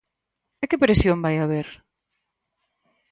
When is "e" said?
0.63-0.65